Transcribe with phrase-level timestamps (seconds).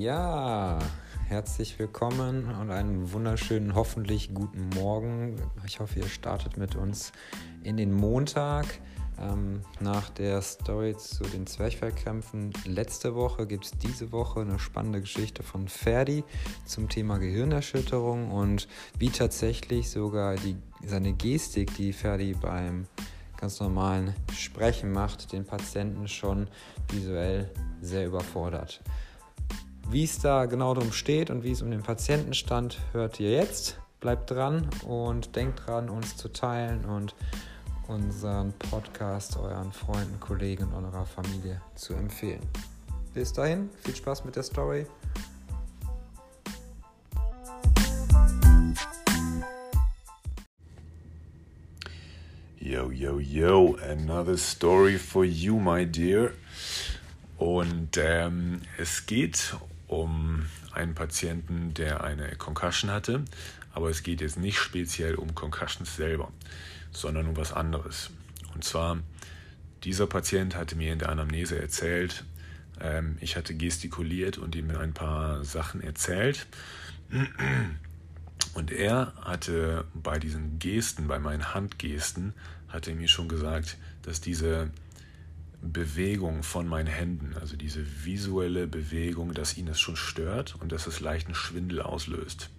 [0.00, 0.78] Ja,
[1.26, 5.42] herzlich willkommen und einen wunderschönen, hoffentlich guten Morgen.
[5.66, 7.10] Ich hoffe, ihr startet mit uns
[7.64, 8.66] in den Montag.
[9.20, 15.00] Ähm, nach der Story zu den Zwerchfellkrämpfen letzte Woche gibt es diese Woche eine spannende
[15.00, 16.22] Geschichte von Ferdi
[16.64, 18.68] zum Thema Gehirnerschütterung und
[19.00, 20.54] wie tatsächlich sogar die,
[20.86, 22.86] seine Gestik, die Ferdi beim
[23.36, 26.46] ganz normalen Sprechen macht, den Patienten schon
[26.88, 28.80] visuell sehr überfordert.
[29.90, 33.30] Wie es da genau drum steht und wie es um den Patienten stand, hört ihr
[33.30, 33.80] jetzt.
[34.00, 37.14] Bleibt dran und denkt dran, uns zu teilen und
[37.86, 42.42] unseren Podcast euren Freunden, Kollegen und eurer Familie zu empfehlen.
[43.14, 44.84] Bis dahin, viel Spaß mit der Story.
[52.60, 56.32] Yo, yo, yo, another story for you, my dear.
[57.38, 59.56] Und ähm, es geht
[59.88, 63.24] um einen Patienten, der eine Concussion hatte,
[63.72, 66.30] aber es geht jetzt nicht speziell um Concussions selber,
[66.92, 68.10] sondern um was anderes.
[68.54, 68.98] Und zwar,
[69.84, 72.24] dieser Patient hatte mir in der Anamnese erzählt,
[72.80, 76.46] ähm, ich hatte gestikuliert und ihm ein paar Sachen erzählt.
[78.54, 82.34] Und er hatte bei diesen Gesten, bei meinen Handgesten,
[82.68, 84.70] hatte mir schon gesagt, dass diese
[85.60, 90.86] Bewegung von meinen Händen, also diese visuelle Bewegung, dass ihn das schon stört und dass
[90.86, 92.50] es leichten Schwindel auslöst.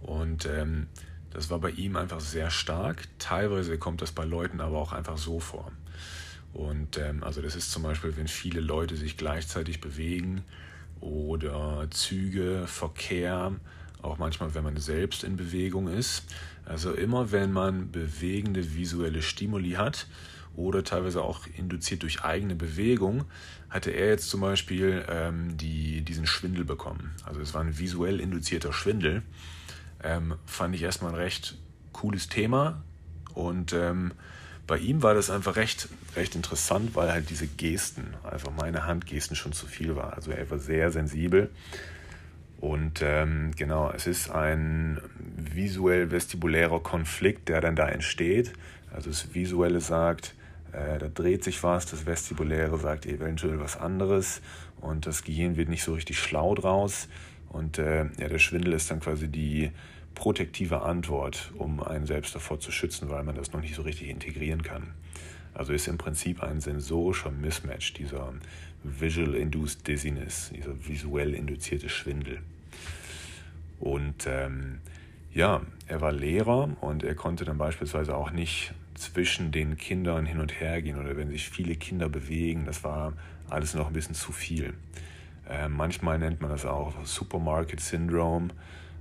[0.00, 0.86] Und ähm,
[1.30, 3.08] das war bei ihm einfach sehr stark.
[3.18, 5.72] Teilweise kommt das bei Leuten aber auch einfach so vor.
[6.52, 10.42] Und ähm, also das ist zum Beispiel, wenn viele Leute sich gleichzeitig bewegen
[11.00, 13.52] oder Züge, Verkehr,
[14.02, 16.24] auch manchmal, wenn man selbst in Bewegung ist.
[16.64, 20.06] Also immer, wenn man bewegende visuelle Stimuli hat,
[20.56, 23.24] oder teilweise auch induziert durch eigene Bewegung,
[23.70, 27.14] hatte er jetzt zum Beispiel ähm, die, diesen Schwindel bekommen.
[27.24, 29.22] Also es war ein visuell induzierter Schwindel.
[30.02, 31.58] Ähm, fand ich erstmal ein recht
[31.92, 32.82] cooles Thema
[33.34, 34.12] und ähm,
[34.66, 39.36] bei ihm war das einfach recht, recht interessant, weil halt diese Gesten, einfach meine Handgesten
[39.36, 40.14] schon zu viel war.
[40.14, 41.50] Also er war sehr sensibel.
[42.60, 48.52] Und ähm, genau, es ist ein visuell-vestibulärer Konflikt, der dann da entsteht.
[48.92, 50.34] Also das Visuelle sagt,
[50.72, 54.40] äh, da dreht sich was, das Vestibuläre sagt eventuell was anderes
[54.80, 57.08] und das Gehirn wird nicht so richtig schlau draus.
[57.50, 59.70] Und äh, ja, der Schwindel ist dann quasi die
[60.14, 64.08] protektive Antwort, um einen selbst davor zu schützen, weil man das noch nicht so richtig
[64.08, 64.94] integrieren kann.
[65.54, 68.32] Also ist im Prinzip ein sensorischer Mismatch, dieser
[68.82, 72.38] Visual Induced Dizziness, dieser visuell induzierte Schwindel.
[73.78, 74.78] Und ähm,
[75.34, 80.38] ja, er war Lehrer und er konnte dann beispielsweise auch nicht zwischen den Kindern hin
[80.38, 83.14] und her gehen oder wenn sich viele Kinder bewegen, das war
[83.48, 84.74] alles noch ein bisschen zu viel.
[85.48, 88.48] Äh, manchmal nennt man das auch Supermarket Syndrome.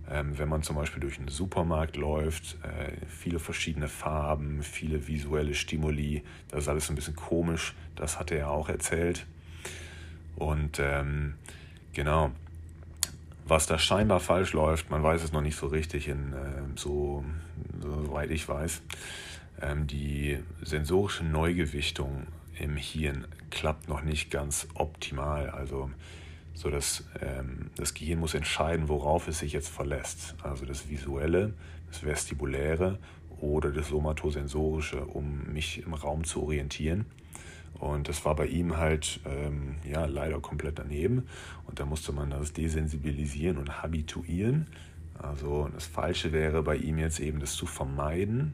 [0.10, 5.54] Ähm, wenn man zum Beispiel durch einen Supermarkt läuft, äh, viele verschiedene Farben, viele visuelle
[5.54, 7.76] Stimuli, das ist alles ein bisschen komisch.
[7.96, 9.26] Das hat er auch erzählt.
[10.36, 11.36] Und ähm,
[11.94, 12.32] genau,
[13.52, 17.26] was da scheinbar falsch läuft, man weiß es noch nicht so richtig, in, äh, so,
[17.82, 18.82] soweit ich weiß.
[19.62, 25.50] Ähm, die sensorische Neugewichtung im Hirn klappt noch nicht ganz optimal.
[25.50, 25.92] Also
[26.54, 30.36] so dass ähm, das Gehirn muss entscheiden, worauf es sich jetzt verlässt.
[30.44, 31.54] Also das Visuelle,
[31.90, 33.00] das Vestibuläre
[33.42, 37.06] oder das Somatosensorische, um mich im Raum zu orientieren.
[37.80, 41.28] Und das war bei ihm halt ähm, ja leider komplett daneben.
[41.66, 44.68] Und da musste man das desensibilisieren und habituieren.
[45.18, 48.54] Also das Falsche wäre bei ihm jetzt eben das zu vermeiden,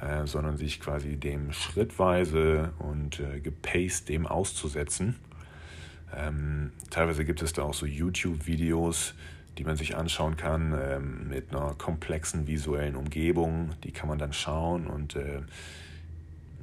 [0.00, 5.16] äh, sondern sich quasi dem schrittweise und äh, gepaced dem auszusetzen.
[6.14, 9.14] Ähm, teilweise gibt es da auch so YouTube-Videos,
[9.58, 13.70] die man sich anschauen kann ähm, mit einer komplexen visuellen Umgebung.
[13.84, 15.40] Die kann man dann schauen und äh,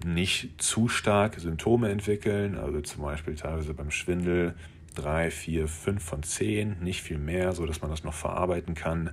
[0.06, 2.58] nicht zu stark Symptome entwickeln.
[2.58, 4.56] Also zum Beispiel teilweise beim Schwindel
[4.96, 9.12] 3, 4, 5 von 10, nicht viel mehr, sodass man das noch verarbeiten kann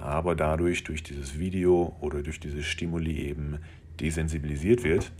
[0.00, 3.58] aber dadurch durch dieses Video oder durch diese Stimuli eben
[4.00, 5.10] desensibilisiert wird.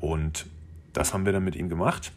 [0.00, 0.46] Und
[0.92, 2.12] das haben wir dann mit ihm gemacht.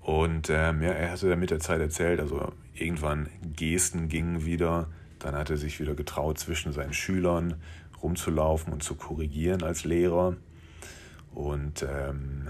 [0.00, 4.88] Und ähm, ja, er hatte dann mit der Zeit erzählt, also irgendwann Gesten gingen wieder,
[5.18, 7.54] dann hat er sich wieder getraut, zwischen seinen Schülern
[8.02, 10.36] rumzulaufen und zu korrigieren als Lehrer.
[11.36, 12.48] Und ähm,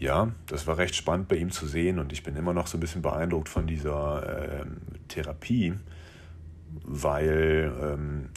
[0.00, 2.00] ja, das war recht spannend bei ihm zu sehen.
[2.00, 5.74] Und ich bin immer noch so ein bisschen beeindruckt von dieser ähm, Therapie,
[6.82, 8.30] weil ähm,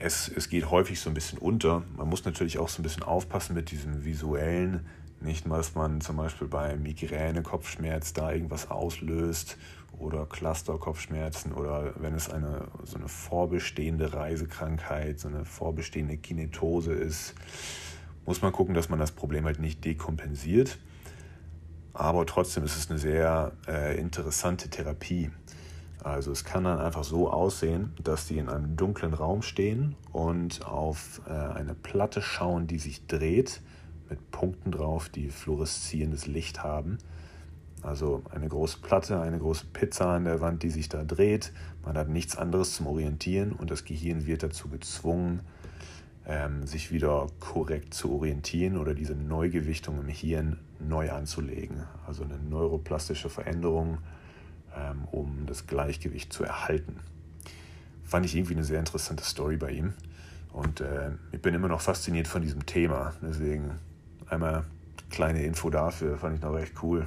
[0.00, 1.84] es, es geht häufig so ein bisschen unter.
[1.96, 4.84] Man muss natürlich auch so ein bisschen aufpassen mit diesem visuellen.
[5.20, 9.56] Nicht, dass man zum Beispiel bei Migräne, Kopfschmerz da irgendwas auslöst
[10.00, 17.34] oder Cluster-Kopfschmerzen oder wenn es eine so eine vorbestehende Reisekrankheit, so eine vorbestehende Kinetose ist,
[18.26, 20.78] muss man gucken, dass man das Problem halt nicht dekompensiert.
[21.92, 25.30] Aber trotzdem ist es eine sehr äh, interessante Therapie.
[26.02, 30.66] Also es kann dann einfach so aussehen, dass die in einem dunklen Raum stehen und
[30.66, 33.62] auf äh, eine Platte schauen, die sich dreht,
[34.10, 36.98] mit Punkten drauf, die fluoreszierendes Licht haben.
[37.80, 41.52] Also eine große Platte, eine große Pizza an der Wand, die sich da dreht.
[41.84, 45.40] Man hat nichts anderes zum Orientieren und das Gehirn wird dazu gezwungen,
[46.26, 51.84] ähm, sich wieder korrekt zu orientieren oder diese Neugewichtung im Hirn neu anzulegen.
[52.06, 53.98] Also eine neuroplastische Veränderung,
[54.76, 57.00] ähm, um das Gleichgewicht zu erhalten.
[58.04, 59.94] Fand ich irgendwie eine sehr interessante Story bei ihm.
[60.52, 63.12] Und äh, ich bin immer noch fasziniert von diesem Thema.
[63.20, 63.72] Deswegen
[64.28, 64.64] einmal
[65.10, 67.06] kleine Info dafür, fand ich noch recht cool.